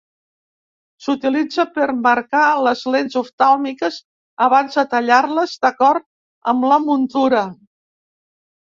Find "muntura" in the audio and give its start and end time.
6.91-7.49